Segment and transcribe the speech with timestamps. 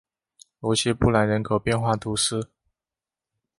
[0.61, 2.49] 罗谢布兰人口变化图示